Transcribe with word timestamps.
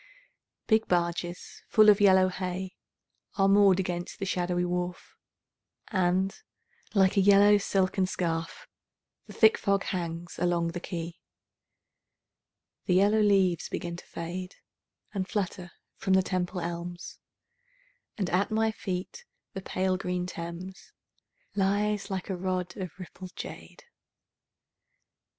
Big 0.65 0.87
barges 0.87 1.61
full 1.67 1.87
of 1.87 2.01
yellow 2.01 2.27
hay 2.27 2.75
Are 3.35 3.47
moored 3.47 3.79
against 3.79 4.17
the 4.17 4.25
shadowy 4.25 4.65
wharf, 4.65 5.15
And, 5.89 6.33
like 6.95 7.17
a 7.17 7.21
yellow 7.21 7.59
silken 7.59 8.07
scarf, 8.07 8.65
The 9.27 9.33
thick 9.33 9.59
fog 9.59 9.83
hangs 9.83 10.39
along 10.39 10.69
the 10.69 10.79
quay. 10.79 11.19
The 12.85 12.95
yellow 12.95 13.19
leaves 13.19 13.69
begin 13.69 13.95
to 13.97 14.05
fade 14.07 14.55
And 15.13 15.27
flutter 15.29 15.71
from 15.97 16.13
the 16.13 16.23
Temple 16.23 16.61
elms, 16.61 17.19
And 18.17 18.27
at 18.31 18.49
my 18.49 18.71
feet 18.71 19.23
the 19.53 19.61
pale 19.61 19.97
green 19.97 20.25
Thames 20.25 20.93
Lies 21.53 22.09
like 22.09 22.27
a 22.31 22.35
rod 22.35 22.75
of 22.75 22.97
rippled 22.97 23.35
jade. 23.35 23.83